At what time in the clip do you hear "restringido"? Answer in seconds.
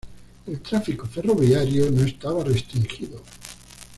2.43-3.21